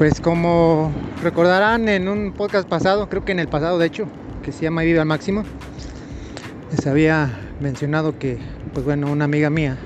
Pues 0.00 0.18
como 0.18 0.90
recordarán 1.22 1.86
en 1.90 2.08
un 2.08 2.32
podcast 2.32 2.66
pasado, 2.66 3.10
creo 3.10 3.22
que 3.22 3.32
en 3.32 3.38
el 3.38 3.48
pasado 3.48 3.78
de 3.78 3.84
hecho, 3.84 4.06
que 4.42 4.50
se 4.50 4.62
llama 4.62 4.80
Vive 4.80 4.98
al 4.98 5.04
Máximo, 5.04 5.44
les 6.70 6.86
había 6.86 7.38
mencionado 7.60 8.18
que, 8.18 8.38
pues 8.72 8.86
bueno, 8.86 9.12
una 9.12 9.26
amiga 9.26 9.50
mía 9.50 9.76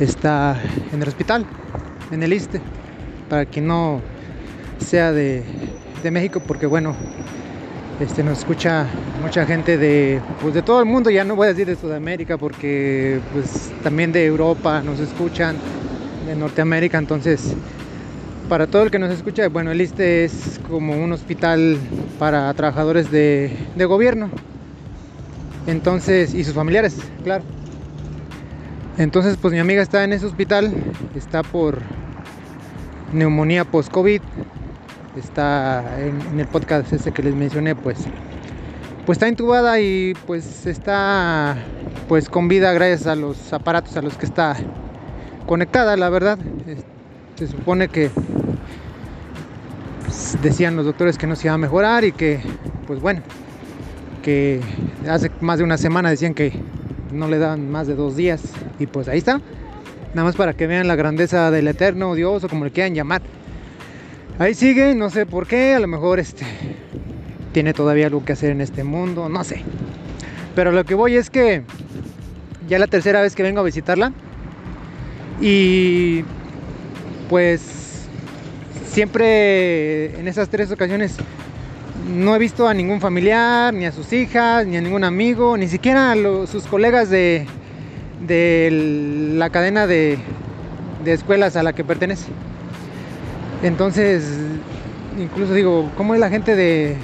está 0.00 0.60
en 0.92 1.00
el 1.00 1.08
hospital, 1.08 1.46
en 2.10 2.22
el 2.22 2.34
ISTE, 2.34 2.60
para 3.30 3.46
que 3.46 3.62
no 3.62 4.02
sea 4.76 5.12
de, 5.12 5.44
de 6.02 6.10
México, 6.10 6.42
porque 6.46 6.66
bueno, 6.66 6.94
este, 8.00 8.22
nos 8.22 8.40
escucha 8.40 8.86
mucha 9.22 9.46
gente 9.46 9.78
de, 9.78 10.20
pues 10.42 10.52
de 10.52 10.60
todo 10.60 10.78
el 10.78 10.84
mundo, 10.84 11.08
ya 11.08 11.24
no 11.24 11.36
voy 11.36 11.46
a 11.46 11.54
decir 11.54 11.66
de 11.66 11.76
Sudamérica, 11.76 12.36
porque 12.36 13.18
pues 13.32 13.72
también 13.82 14.12
de 14.12 14.26
Europa 14.26 14.82
nos 14.82 15.00
escuchan, 15.00 15.56
de 16.26 16.36
Norteamérica, 16.36 16.98
entonces 16.98 17.56
para 18.48 18.66
todo 18.66 18.82
el 18.82 18.90
que 18.90 18.98
nos 18.98 19.10
escucha, 19.10 19.48
bueno, 19.48 19.70
el 19.70 19.80
ISTE 19.80 20.24
es 20.24 20.60
como 20.68 20.92
un 20.92 21.12
hospital 21.12 21.78
para 22.18 22.52
trabajadores 22.54 23.10
de, 23.10 23.56
gobierno, 23.76 24.30
entonces, 25.66 26.34
y 26.34 26.44
sus 26.44 26.54
familiares, 26.54 26.96
claro. 27.22 27.44
Entonces, 28.98 29.36
pues 29.40 29.52
mi 29.52 29.60
amiga 29.60 29.82
está 29.82 30.04
en 30.04 30.12
ese 30.12 30.26
hospital, 30.26 30.72
está 31.14 31.42
por 31.42 31.78
neumonía 33.12 33.64
post-COVID, 33.64 34.20
está 35.16 35.84
en, 36.00 36.38
el 36.38 36.46
podcast 36.46 36.92
ese 36.92 37.12
que 37.12 37.22
les 37.22 37.34
mencioné, 37.34 37.74
pues, 37.74 37.98
pues 39.06 39.16
está 39.16 39.28
intubada 39.28 39.80
y 39.80 40.14
pues 40.26 40.66
está 40.66 41.56
pues 42.08 42.28
con 42.28 42.48
vida 42.48 42.72
gracias 42.72 43.06
a 43.06 43.14
los 43.14 43.52
aparatos 43.52 43.96
a 43.96 44.02
los 44.02 44.16
que 44.16 44.26
está 44.26 44.56
conectada, 45.46 45.96
la 45.96 46.10
verdad. 46.10 46.38
Se 47.40 47.46
supone 47.46 47.88
que 47.88 48.10
pues, 50.04 50.36
decían 50.42 50.76
los 50.76 50.84
doctores 50.84 51.16
que 51.16 51.26
no 51.26 51.34
se 51.36 51.46
iba 51.46 51.54
a 51.54 51.58
mejorar 51.58 52.04
y 52.04 52.12
que, 52.12 52.38
pues 52.86 53.00
bueno, 53.00 53.22
que 54.22 54.60
hace 55.08 55.30
más 55.40 55.56
de 55.56 55.64
una 55.64 55.78
semana 55.78 56.10
decían 56.10 56.34
que 56.34 56.52
no 57.10 57.28
le 57.28 57.38
dan 57.38 57.70
más 57.70 57.86
de 57.86 57.94
dos 57.94 58.14
días 58.14 58.42
y 58.78 58.86
pues 58.86 59.08
ahí 59.08 59.16
está. 59.16 59.40
Nada 60.12 60.24
más 60.24 60.36
para 60.36 60.52
que 60.52 60.66
vean 60.66 60.86
la 60.86 60.96
grandeza 60.96 61.50
del 61.50 61.68
eterno 61.68 62.14
Dios 62.14 62.44
o 62.44 62.48
como 62.50 62.66
le 62.66 62.72
quieran 62.72 62.94
llamar. 62.94 63.22
Ahí 64.38 64.52
sigue, 64.52 64.94
no 64.94 65.08
sé 65.08 65.24
por 65.24 65.46
qué, 65.46 65.72
a 65.72 65.80
lo 65.80 65.86
mejor 65.86 66.20
este 66.20 66.44
tiene 67.54 67.72
todavía 67.72 68.08
algo 68.08 68.22
que 68.22 68.34
hacer 68.34 68.50
en 68.50 68.60
este 68.60 68.84
mundo, 68.84 69.30
no 69.30 69.44
sé. 69.44 69.62
Pero 70.54 70.72
lo 70.72 70.84
que 70.84 70.94
voy 70.94 71.16
es 71.16 71.30
que 71.30 71.62
ya 72.68 72.78
la 72.78 72.86
tercera 72.86 73.22
vez 73.22 73.34
que 73.34 73.42
vengo 73.42 73.60
a 73.60 73.64
visitarla 73.64 74.12
y 75.40 76.22
pues 77.30 77.60
siempre 78.90 80.18
en 80.18 80.26
esas 80.26 80.48
tres 80.48 80.72
ocasiones 80.72 81.14
no 82.12 82.34
he 82.34 82.40
visto 82.40 82.66
a 82.66 82.74
ningún 82.74 83.00
familiar, 83.00 83.72
ni 83.72 83.86
a 83.86 83.92
sus 83.92 84.12
hijas, 84.12 84.66
ni 84.66 84.76
a 84.76 84.80
ningún 84.80 85.04
amigo, 85.04 85.56
ni 85.56 85.68
siquiera 85.68 86.10
a 86.10 86.16
sus 86.48 86.64
colegas 86.64 87.08
de, 87.08 87.46
de 88.26 89.32
la 89.36 89.48
cadena 89.50 89.86
de, 89.86 90.18
de 91.04 91.12
escuelas 91.12 91.54
a 91.54 91.62
la 91.62 91.72
que 91.72 91.84
pertenece. 91.84 92.26
Entonces, 93.62 94.24
incluso 95.16 95.54
digo, 95.54 95.88
¿cómo 95.96 96.14
es 96.14 96.20
la 96.20 96.30
gente 96.30 96.56
de, 96.56 96.96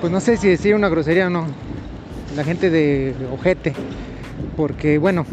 pues 0.00 0.12
no 0.12 0.20
sé 0.20 0.36
si 0.36 0.46
decir 0.46 0.76
una 0.76 0.88
grosería 0.88 1.26
o 1.26 1.30
no, 1.30 1.46
la 2.36 2.44
gente 2.44 2.70
de 2.70 3.12
ojete? 3.32 3.74
Porque 4.56 4.98
bueno, 4.98 5.26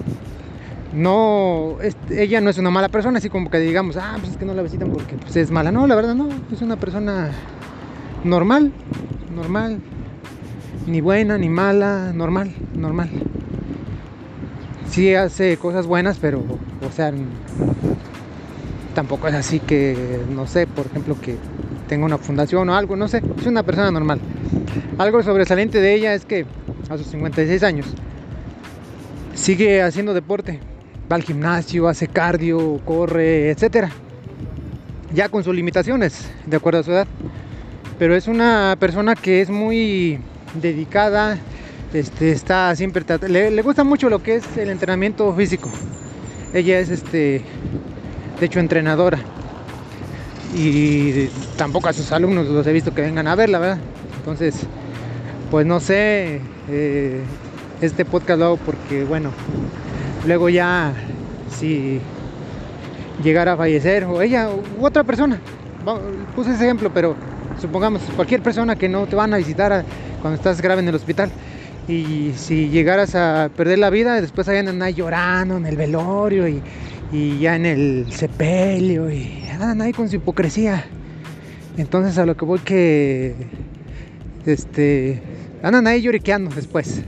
no, 0.98 1.78
ella 2.10 2.42
no 2.42 2.50
es 2.50 2.58
una 2.58 2.72
mala 2.72 2.90
persona, 2.90 3.20
así 3.20 3.30
como 3.30 3.52
que 3.52 3.60
digamos, 3.60 3.98
ah, 3.98 4.16
pues 4.18 4.32
es 4.32 4.38
que 4.38 4.46
no 4.46 4.56
la 4.56 4.64
visitan 4.64 4.90
porque 4.90 5.16
pues, 5.16 5.36
es 5.36 5.52
mala. 5.52 5.72
No, 5.72 5.86
la 5.86 5.96
verdad 5.96 6.16
no, 6.16 6.28
es 6.52 6.62
una 6.62 6.76
persona 6.76 7.30
normal, 8.24 8.72
normal, 9.36 9.80
ni 10.88 11.00
buena 11.02 11.38
ni 11.38 11.50
mala, 11.50 12.12
normal, 12.14 12.52
normal. 12.76 13.10
Sí 14.90 15.14
hace 15.14 15.58
cosas 15.58 15.86
buenas, 15.86 16.18
pero, 16.18 16.40
o 16.40 16.92
sea, 16.92 17.14
tampoco 18.96 19.28
es 19.28 19.36
así 19.36 19.60
que, 19.60 20.20
no 20.32 20.48
sé, 20.48 20.66
por 20.66 20.88
ejemplo, 20.88 21.16
que 21.22 21.36
tenga 21.88 22.06
una 22.06 22.18
fundación 22.18 22.70
o 22.70 22.76
algo, 22.76 22.96
no 22.96 23.08
sé, 23.08 23.22
es 23.40 23.46
una 23.46 23.62
persona 23.62 23.92
normal. 23.92 24.20
Algo 24.98 25.22
sobresaliente 25.22 25.80
de 25.80 25.94
ella 25.94 26.16
es 26.16 26.26
que 26.26 26.48
a 26.90 26.98
sus 26.98 27.06
56 27.06 27.62
años 27.62 27.86
sigue 29.36 29.84
haciendo 29.84 30.16
deporte, 30.16 30.60
va 31.12 31.16
al 31.16 31.24
gimnasio, 31.24 31.88
hace 31.88 32.08
cardio, 32.08 32.80
corre, 32.86 33.52
etcétera. 33.52 33.90
Ya 35.14 35.30
con 35.30 35.44
sus 35.44 35.56
limitaciones, 35.56 36.30
de 36.46 36.58
acuerdo 36.58 36.80
a 36.80 36.84
su 36.84 36.92
edad. 36.92 37.08
Pero 37.98 38.16
es 38.16 38.28
una 38.28 38.76
persona 38.80 39.16
que 39.16 39.42
es 39.42 39.50
muy 39.50 40.20
dedicada, 40.62 41.38
este, 41.94 42.32
está 42.32 42.76
siempre 42.76 43.04
le, 43.28 43.50
le 43.52 43.62
gusta 43.62 43.84
mucho 43.84 44.10
lo 44.10 44.22
que 44.22 44.36
es 44.36 44.58
el 44.58 44.70
entrenamiento 44.70 45.34
físico. 45.34 45.70
Ella 46.54 46.80
es 46.80 46.90
este 46.90 47.44
de 48.40 48.46
hecho 48.46 48.60
entrenadora. 48.60 49.20
Y 50.56 51.28
tampoco 51.58 51.90
a 51.90 51.94
sus 51.94 52.12
alumnos 52.12 52.48
los 52.48 52.66
he 52.68 52.74
visto 52.74 52.94
que 52.94 53.02
vengan 53.02 53.28
a 53.28 53.36
verla, 53.36 53.60
¿verdad? 53.60 53.80
Entonces, 54.20 54.56
pues 55.52 55.66
no 55.66 55.80
sé, 55.80 56.42
eh, 56.70 57.22
este 57.82 58.06
podcast 58.06 58.40
lo 58.40 58.46
hago 58.46 58.58
porque, 58.58 59.04
bueno, 59.04 59.32
luego 60.28 60.50
ya 60.50 60.94
si 61.50 62.00
llegara 63.24 63.54
a 63.54 63.58
fallecer, 63.58 64.04
o 64.04 64.22
ella, 64.22 64.50
u 64.80 64.86
otra 64.86 65.04
persona, 65.04 65.40
puse 66.36 66.54
ese 66.54 66.66
ejemplo, 66.66 66.92
pero 66.94 67.16
supongamos 67.60 68.02
cualquier 68.16 68.42
persona 68.42 68.76
que 68.76 68.88
no 68.90 69.08
te 69.08 69.16
van 69.16 69.34
a 69.34 69.38
visitar 69.38 69.84
cuando 70.22 70.36
estás 70.36 70.62
grave 70.62 70.82
en 70.82 70.90
el 70.90 70.96
hospital, 70.96 71.32
y 71.88 72.34
si 72.36 72.70
llegaras 72.70 73.16
a 73.16 73.50
perder 73.56 73.80
la 73.80 73.90
vida, 73.90 74.20
después 74.20 74.48
ahí 74.50 74.58
andan 74.58 74.82
ahí 74.82 74.94
llorando 74.94 75.58
en 75.58 75.66
el 75.66 75.78
velorio 75.78 76.48
y 76.48 76.62
y 77.12 77.40
ya 77.40 77.56
en 77.56 77.66
el 77.66 78.08
sepelio 78.12 79.10
y 79.10 79.44
andan 79.52 79.82
ahí 79.82 79.94
con 79.94 80.10
su 80.10 80.18
hipocresía. 80.18 80.86
Entonces 81.78 82.18
a 82.18 82.26
lo 82.26 82.36
que 82.36 82.46
voy 82.46 82.60
que 82.60 83.36
este 84.46 85.22
andan 85.64 85.88
ahí 85.88 86.02
lloriqueando 86.02 86.54
después 86.54 87.02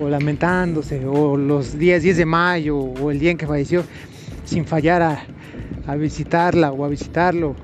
o 0.00 0.08
lamentándose 0.08 1.04
o 1.06 1.36
los 1.36 1.78
días 1.78 2.02
10 2.02 2.16
de 2.16 2.26
mayo 2.26 2.78
o 2.78 3.10
el 3.10 3.18
día 3.18 3.30
en 3.30 3.38
que 3.38 3.46
falleció 3.46 3.84
sin 4.44 4.64
fallar 4.64 5.02
a, 5.02 5.24
visitarla 5.96 6.70
o 6.70 6.84
a 6.84 6.88
visitarlo 6.88 7.56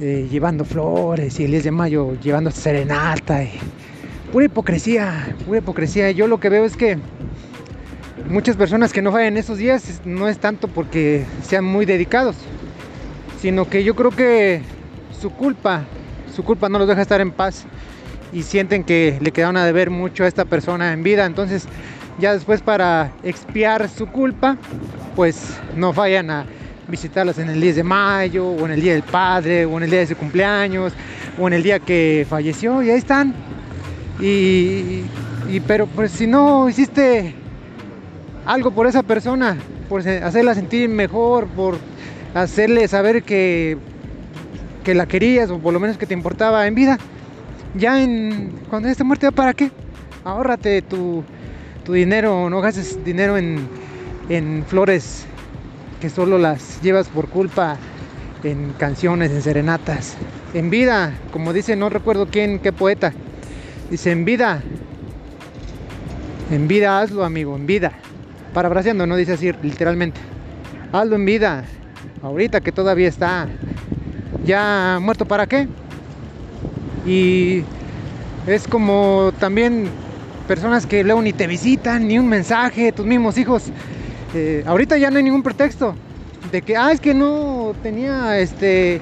eh, 0.00 0.28
llevando 0.30 0.64
flores 0.64 1.38
y 1.40 1.44
el 1.44 1.50
10 1.50 1.64
de 1.64 1.70
mayo 1.70 2.20
llevando 2.20 2.50
serenata 2.50 3.44
pura 4.32 4.46
hipocresía, 4.46 5.36
pura 5.44 5.58
hipocresía. 5.58 6.10
Yo 6.10 6.26
lo 6.26 6.40
que 6.40 6.48
veo 6.48 6.64
es 6.64 6.76
que 6.76 6.98
muchas 8.30 8.56
personas 8.56 8.92
que 8.92 9.02
no 9.02 9.12
fallan 9.12 9.36
esos 9.36 9.58
días 9.58 10.00
no 10.06 10.26
es 10.26 10.38
tanto 10.38 10.68
porque 10.68 11.26
sean 11.42 11.64
muy 11.66 11.84
dedicados, 11.84 12.36
sino 13.40 13.68
que 13.68 13.84
yo 13.84 13.94
creo 13.94 14.10
que 14.10 14.62
su 15.20 15.30
culpa, 15.30 15.84
su 16.34 16.42
culpa 16.42 16.70
no 16.70 16.78
los 16.78 16.88
deja 16.88 17.02
estar 17.02 17.20
en 17.20 17.30
paz 17.30 17.66
y 18.32 18.42
sienten 18.42 18.84
que 18.84 19.18
le 19.20 19.30
quedaron 19.30 19.56
a 19.56 19.64
deber 19.64 19.90
mucho 19.90 20.24
a 20.24 20.28
esta 20.28 20.44
persona 20.44 20.92
en 20.92 21.02
vida. 21.02 21.26
Entonces, 21.26 21.66
ya 22.18 22.32
después 22.32 22.62
para 22.62 23.12
expiar 23.22 23.88
su 23.88 24.06
culpa, 24.06 24.56
pues 25.14 25.58
no 25.76 25.92
fallan 25.92 26.30
a 26.30 26.46
visitarlas 26.88 27.38
en 27.38 27.48
el 27.48 27.60
10 27.60 27.76
de 27.76 27.82
mayo, 27.84 28.46
o 28.46 28.66
en 28.66 28.72
el 28.72 28.80
día 28.80 28.92
del 28.92 29.02
padre, 29.02 29.64
o 29.64 29.76
en 29.76 29.84
el 29.84 29.90
día 29.90 30.00
de 30.00 30.06
su 30.06 30.16
cumpleaños, 30.16 30.92
o 31.38 31.46
en 31.46 31.54
el 31.54 31.62
día 31.62 31.78
que 31.78 32.26
falleció, 32.28 32.82
y 32.82 32.90
ahí 32.90 32.98
están. 32.98 33.34
Y, 34.20 35.04
y 35.48 35.60
pero 35.66 35.86
pues 35.86 36.12
si 36.12 36.26
no 36.26 36.68
hiciste 36.68 37.34
algo 38.46 38.70
por 38.72 38.86
esa 38.86 39.02
persona, 39.02 39.56
por 39.88 40.06
hacerla 40.06 40.54
sentir 40.54 40.88
mejor, 40.88 41.46
por 41.48 41.78
hacerle 42.34 42.88
saber 42.88 43.22
que, 43.22 43.76
que 44.84 44.94
la 44.94 45.06
querías 45.06 45.50
o 45.50 45.58
por 45.58 45.72
lo 45.72 45.80
menos 45.80 45.98
que 45.98 46.06
te 46.06 46.14
importaba 46.14 46.66
en 46.66 46.74
vida. 46.74 46.98
Ya 47.74 48.02
en 48.02 48.52
cuando 48.68 48.88
esté 48.88 49.02
muerta, 49.02 49.30
¿para 49.30 49.54
qué? 49.54 49.70
Ahórrate 50.24 50.82
tu, 50.82 51.24
tu 51.84 51.94
dinero, 51.94 52.50
no 52.50 52.60
gastes 52.60 53.02
dinero 53.02 53.38
en, 53.38 53.66
en 54.28 54.64
flores 54.66 55.24
que 56.00 56.10
solo 56.10 56.36
las 56.36 56.82
llevas 56.82 57.08
por 57.08 57.28
culpa 57.28 57.78
en 58.44 58.72
canciones, 58.78 59.30
en 59.30 59.40
serenatas. 59.40 60.16
En 60.52 60.68
vida, 60.68 61.14
como 61.32 61.54
dice, 61.54 61.74
no 61.76 61.88
recuerdo 61.88 62.26
quién, 62.26 62.58
qué 62.58 62.72
poeta, 62.72 63.12
dice 63.90 64.10
en 64.10 64.26
vida, 64.26 64.62
en 66.50 66.68
vida 66.68 67.00
hazlo 67.00 67.24
amigo, 67.24 67.56
en 67.56 67.66
vida. 67.66 67.92
Parafraseando, 68.52 69.06
no 69.06 69.16
dice 69.16 69.32
así 69.32 69.50
literalmente. 69.62 70.20
Hazlo 70.92 71.16
en 71.16 71.24
vida, 71.24 71.64
ahorita 72.22 72.60
que 72.60 72.70
todavía 72.70 73.08
está 73.08 73.48
ya 74.44 74.98
muerto, 75.00 75.24
¿para 75.24 75.46
qué? 75.46 75.68
Y 77.06 77.64
es 78.46 78.66
como 78.68 79.32
también 79.38 79.88
personas 80.46 80.86
que 80.86 81.04
luego 81.04 81.22
ni 81.22 81.32
te 81.32 81.46
visitan, 81.46 82.06
ni 82.08 82.18
un 82.18 82.28
mensaje, 82.28 82.92
tus 82.92 83.06
mismos 83.06 83.38
hijos. 83.38 83.64
Eh, 84.34 84.64
ahorita 84.66 84.96
ya 84.96 85.10
no 85.10 85.18
hay 85.18 85.22
ningún 85.22 85.42
pretexto 85.42 85.94
de 86.50 86.62
que, 86.62 86.76
ah, 86.76 86.92
es 86.92 87.00
que 87.00 87.14
no 87.14 87.74
tenía 87.82 88.38
este 88.38 89.00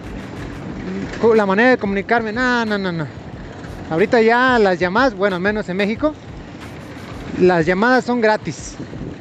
la 1.34 1.46
manera 1.46 1.70
de 1.70 1.78
comunicarme, 1.78 2.32
no, 2.32 2.64
no, 2.64 2.78
no, 2.78 2.92
no. 2.92 3.06
Ahorita 3.90 4.22
ya 4.22 4.58
las 4.58 4.78
llamadas, 4.78 5.14
bueno, 5.14 5.36
al 5.36 5.42
menos 5.42 5.68
en 5.68 5.76
México, 5.76 6.14
las 7.38 7.66
llamadas 7.66 8.04
son 8.04 8.20
gratis. 8.20 8.76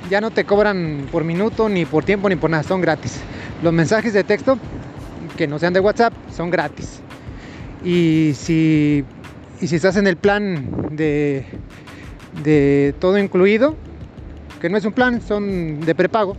Ya 0.10 0.22
no 0.22 0.32
te 0.32 0.46
cobran 0.46 1.08
por 1.12 1.24
minuto, 1.24 1.70
ni 1.70 1.86
por 1.86 2.04
tiempo, 2.04 2.30
ni 2.30 2.36
por 2.36 2.50
nada, 2.50 2.64
son 2.64 2.82
gratis. 2.82 3.20
Los 3.62 3.74
mensajes 3.74 4.14
de 4.14 4.24
texto 4.24 4.58
que 5.38 5.48
no 5.48 5.60
sean 5.60 5.74
de 5.74 5.80
WhatsApp 5.80 6.14
son 6.36 6.50
gratis. 6.50 7.02
Y 7.84 8.34
si, 8.36 9.04
y 9.62 9.68
si 9.68 9.76
estás 9.76 9.96
en 9.96 10.08
el 10.08 10.18
plan 10.18 10.90
de, 10.92 11.46
de 12.44 12.94
todo 13.00 13.18
incluido, 13.18 13.76
que 14.60 14.70
no 14.70 14.78
es 14.78 14.86
un 14.86 14.94
plan, 14.94 15.22
son 15.22 15.82
de 15.82 15.96
prepago, 15.96 16.36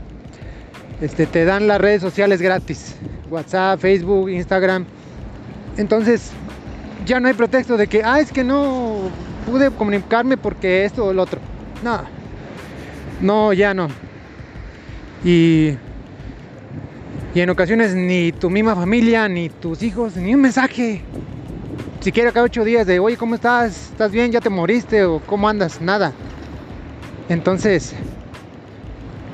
este, 1.00 1.26
te 1.26 1.44
dan 1.44 1.66
las 1.66 1.81
redes 1.81 2.02
sociales 2.02 2.42
gratis. 2.42 2.96
WhatsApp, 3.31 3.81
Facebook, 3.81 4.28
Instagram. 4.28 4.84
Entonces, 5.76 6.32
ya 7.06 7.20
no 7.20 7.28
hay 7.28 7.34
pretexto 7.34 7.76
de 7.76 7.87
que, 7.87 8.02
ah, 8.04 8.20
es 8.20 8.32
que 8.32 8.44
no 8.44 9.10
pude 9.46 9.70
comunicarme 9.70 10.37
porque 10.37 10.84
esto 10.84 11.06
o 11.06 11.10
el 11.12 11.19
otro. 11.19 11.40
No, 11.82 12.02
no, 13.20 13.52
ya 13.52 13.72
no. 13.72 13.88
Y, 15.25 15.76
y 17.34 17.40
en 17.40 17.50
ocasiones 17.50 17.94
ni 17.94 18.32
tu 18.32 18.50
misma 18.50 18.75
familia, 18.75 19.28
ni 19.28 19.48
tus 19.48 19.82
hijos, 19.82 20.16
ni 20.16 20.34
un 20.34 20.42
mensaje. 20.42 21.02
Siquiera 22.00 22.32
cada 22.32 22.47
ocho 22.47 22.64
días 22.64 22.87
de, 22.87 22.99
oye, 22.99 23.19
¿cómo 23.19 23.35
estás? 23.35 23.91
¿Estás 23.91 24.11
bien? 24.11 24.32
¿Ya 24.32 24.41
te 24.41 24.49
moriste? 24.49 25.05
¿O 25.05 25.20
cómo 25.20 25.50
andas? 25.50 25.82
Nada. 25.82 26.14
Entonces, 27.29 27.94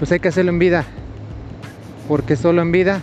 pues 0.00 0.10
hay 0.10 0.18
que 0.18 0.26
hacerlo 0.26 0.50
en 0.50 0.58
vida. 0.58 0.84
Porque 2.08 2.34
solo 2.34 2.62
en 2.62 2.72
vida 2.72 3.02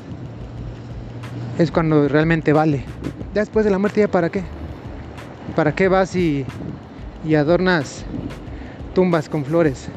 es 1.57 1.71
cuando 1.71 2.09
realmente 2.09 2.51
vale. 2.51 2.83
Ya 3.33 3.39
después 3.39 3.63
de 3.63 3.71
la 3.71 3.77
muerte, 3.77 4.01
¿ya 4.01 4.09
para 4.09 4.29
qué? 4.29 4.43
¿Para 5.55 5.73
qué 5.73 5.87
vas 5.87 6.13
y, 6.13 6.45
adornas 7.33 8.03
tumbas 8.93 9.29
con 9.29 9.45
flores? 9.45 9.87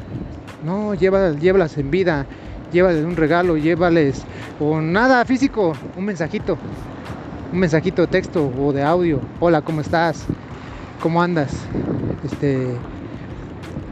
No, 0.63 0.93
llévalas, 0.93 1.41
llévalas 1.41 1.77
en 1.77 1.91
vida, 1.91 2.25
llévales 2.71 3.03
un 3.03 3.17
regalo, 3.17 3.57
llévales, 3.57 4.23
o 4.61 4.79
nada 4.79 5.25
físico, 5.25 5.73
un 5.97 6.05
mensajito, 6.05 6.57
un 7.51 7.59
mensajito 7.59 8.01
de 8.01 8.07
texto 8.07 8.51
o 8.59 8.73
de 8.73 8.83
audio. 8.83 9.21
Hola, 9.39 9.61
¿cómo 9.61 9.81
estás? 9.81 10.25
¿Cómo 11.01 11.21
andas? 11.21 11.53
Este, 12.23 12.67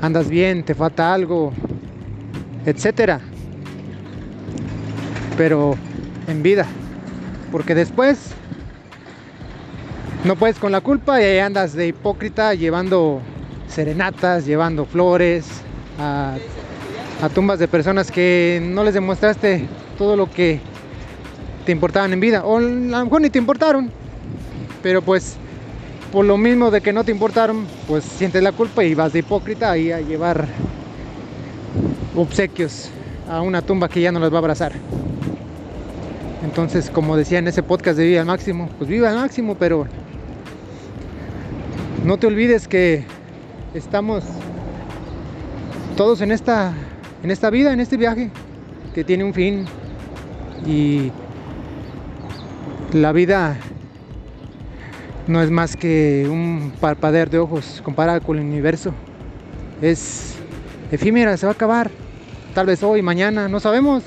¿andas 0.01 0.29
bien? 0.29 0.63
¿Te 0.63 0.75
falta 0.75 1.13
algo? 1.13 1.53
Etcétera. 2.65 3.19
Pero 5.37 5.75
en 6.27 6.41
vida 6.41 6.65
porque 7.55 7.73
después 7.73 8.31
no 10.25 10.35
puedes 10.35 10.57
con 10.57 10.73
la 10.73 10.81
culpa 10.81 11.21
y 11.21 11.23
ahí 11.23 11.39
andas 11.39 11.73
de 11.73 11.87
hipócrita 11.87 12.53
llevando 12.53 13.21
serenatas, 13.69 14.45
llevando 14.45 14.85
flores 14.85 15.47
a, 15.97 16.35
tumbas 17.33 17.59
de 17.59 17.69
personas 17.69 18.11
que 18.11 18.61
no 18.61 18.83
les 18.83 18.93
demostraste 18.93 19.65
todo 19.97 20.17
lo 20.17 20.29
que 20.29 20.59
te 21.65 21.71
importaban 21.71 22.13
en 22.13 22.19
vida. 22.19 22.45
O 22.45 22.57
a 22.57 22.61
lo 22.61 23.03
mejor 23.03 23.21
ni 23.21 23.29
te 23.29 23.39
importaron. 23.39 23.91
Pero 24.81 25.01
pues 25.01 25.37
por 26.11 26.23
lo 26.23 26.37
mismo 26.37 26.71
de 26.71 26.81
que 26.81 26.93
no 26.93 27.03
te 27.03 27.11
importaron, 27.11 27.65
pues 27.87 28.03
sientes 28.03 28.41
la 28.41 28.51
culpa 28.51 28.83
y 28.83 28.95
vas 28.95 29.11
de 29.11 29.19
hipócrita 29.19 29.71
ahí 29.71 29.91
a 29.91 29.99
llevar 29.99 30.47
obsequios 32.15 32.89
a 33.29 33.41
una 33.41 33.61
tumba 33.61 33.89
que 33.89 34.01
ya 34.01 34.11
no 34.11 34.19
las 34.19 34.31
va 34.31 34.35
a 34.35 34.39
abrazar. 34.39 34.71
Entonces, 36.43 36.89
como 36.89 37.17
decía 37.17 37.39
en 37.39 37.47
ese 37.47 37.63
podcast 37.63 37.97
de 37.97 38.05
Viva 38.05 38.21
al 38.21 38.27
Máximo, 38.27 38.69
pues 38.77 38.89
viva 38.89 39.09
al 39.09 39.15
máximo, 39.15 39.55
pero 39.55 39.87
no 42.05 42.17
te 42.17 42.27
olvides 42.27 42.67
que 42.67 43.03
estamos 43.73 44.23
todos 45.97 46.21
en 46.21 46.31
esta, 46.31 46.71
en 47.23 47.31
esta 47.31 47.49
vida, 47.49 47.73
en 47.73 47.79
este 47.79 47.97
viaje, 47.97 48.29
que 48.93 49.03
tiene 49.03 49.23
un 49.23 49.33
fin. 49.33 49.65
Y 50.65 51.11
la 52.95 53.11
vida 53.11 53.57
no 55.27 55.41
es 55.41 55.51
más 55.51 55.75
que 55.75 56.27
un 56.31 56.71
parpadear 56.79 57.29
de 57.29 57.39
ojos 57.39 57.81
comparado 57.83 58.21
con 58.21 58.37
el 58.37 58.45
universo. 58.45 58.93
Es 59.81 60.35
efímera, 60.93 61.35
se 61.35 61.45
va 61.45 61.51
a 61.51 61.55
acabar. 61.55 61.91
Tal 62.53 62.67
vez 62.67 62.81
hoy, 62.83 63.01
mañana, 63.01 63.49
no 63.49 63.59
sabemos. 63.59 64.03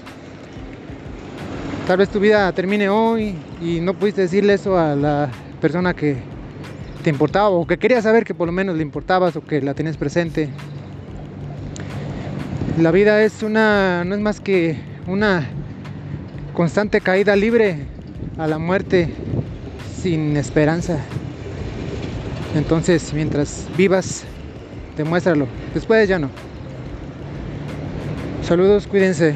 Tal 1.87 1.99
vez 1.99 2.09
tu 2.09 2.19
vida 2.19 2.51
termine 2.53 2.89
hoy 2.89 3.35
y 3.61 3.81
no 3.81 3.93
pudiste 3.93 4.23
decirle 4.23 4.55
eso 4.55 4.79
a 4.79 4.97
la 4.97 5.29
persona 5.61 5.93
que 5.93 6.17
te 7.05 7.11
importaba 7.11 7.51
o 7.51 7.67
que 7.67 7.77
quería 7.77 8.01
saber 8.01 8.25
que 8.25 8.33
por 8.33 8.47
lo 8.47 8.53
menos 8.53 8.75
le 8.75 8.83
importabas 8.83 9.37
o 9.37 9.43
que 9.43 9.61
la 9.61 9.75
tenías 9.75 9.99
presente. 9.99 10.49
La 12.79 12.91
vida 12.91 13.23
es 13.23 13.43
una 13.43 14.03
no 14.07 14.15
es 14.15 14.21
más 14.23 14.41
que 14.41 14.79
una 15.07 15.47
constante 16.55 17.03
caída 17.03 17.37
libre 17.37 17.98
a 18.39 18.47
la 18.47 18.59
muerte 18.59 19.13
sin 20.01 20.37
esperanza. 20.37 21.01
Entonces, 22.55 23.13
mientras 23.13 23.69
vivas, 23.77 24.25
demuéstralo. 24.97 25.49
Después 25.75 26.09
ya 26.09 26.19
no. 26.19 26.31
Saludos, 28.43 28.87
cuídense. 28.87 29.35